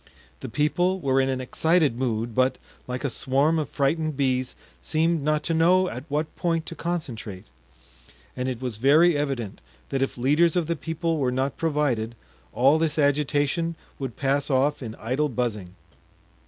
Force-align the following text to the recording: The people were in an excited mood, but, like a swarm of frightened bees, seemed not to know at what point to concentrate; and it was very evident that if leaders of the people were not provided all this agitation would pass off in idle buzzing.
The 0.39 0.49
people 0.49 0.99
were 0.99 1.21
in 1.21 1.29
an 1.29 1.39
excited 1.39 1.95
mood, 1.95 2.33
but, 2.33 2.57
like 2.87 3.03
a 3.03 3.09
swarm 3.11 3.59
of 3.59 3.69
frightened 3.69 4.17
bees, 4.17 4.55
seemed 4.81 5.21
not 5.21 5.43
to 5.43 5.53
know 5.53 5.89
at 5.89 6.05
what 6.09 6.35
point 6.35 6.65
to 6.65 6.75
concentrate; 6.75 7.45
and 8.35 8.49
it 8.49 8.59
was 8.59 8.77
very 8.77 9.15
evident 9.15 9.61
that 9.89 10.01
if 10.01 10.17
leaders 10.17 10.55
of 10.55 10.65
the 10.65 10.75
people 10.75 11.19
were 11.19 11.31
not 11.31 11.55
provided 11.55 12.15
all 12.51 12.79
this 12.79 12.97
agitation 12.97 13.75
would 13.99 14.17
pass 14.17 14.49
off 14.49 14.81
in 14.81 14.95
idle 14.95 15.29
buzzing. 15.29 15.75